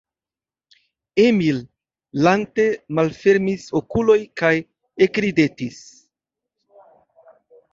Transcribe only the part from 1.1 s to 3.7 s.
Emil lante malfermis